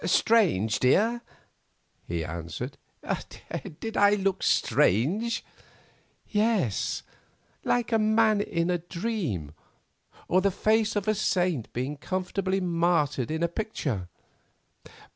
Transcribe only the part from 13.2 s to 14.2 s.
in a picture.